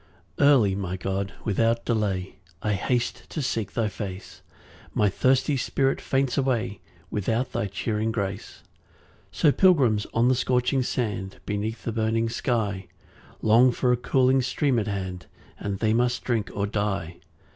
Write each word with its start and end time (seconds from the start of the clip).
1 0.37 0.47
Early, 0.47 0.73
my 0.73 0.97
God, 0.97 1.31
without 1.45 1.85
delay 1.85 2.37
I 2.63 2.73
haste 2.73 3.29
to 3.29 3.39
seek 3.39 3.73
thy 3.75 3.87
face; 3.87 4.41
My 4.95 5.09
thirsty 5.09 5.55
spirit 5.57 6.01
faints 6.01 6.39
away, 6.39 6.81
Without 7.11 7.51
thy 7.51 7.67
cheering 7.67 8.11
grace. 8.11 8.63
2 9.31 9.31
So 9.31 9.51
pilgrims 9.51 10.07
on 10.11 10.27
the 10.27 10.33
scorching 10.33 10.81
sand, 10.81 11.39
Beneath 11.45 11.85
a 11.85 11.91
burning 11.91 12.29
sky, 12.29 12.87
Long 13.43 13.71
for 13.71 13.91
a 13.91 13.95
cooling 13.95 14.41
stream 14.41 14.79
at 14.79 14.87
hand, 14.87 15.27
And 15.59 15.77
they 15.77 15.93
must 15.93 16.23
drink 16.23 16.49
or 16.51 16.65
die. 16.65 17.17